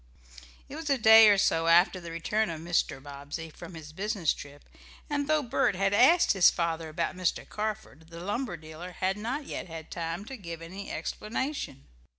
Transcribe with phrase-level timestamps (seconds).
[0.67, 2.99] It was a day or so after the return of Mr.
[2.99, 4.67] Bobbsey from his business trip,
[5.11, 7.47] and though Bert had asked his father about Mr.
[7.47, 11.85] Carford, the lumber dealer had not yet had time to give any explanation.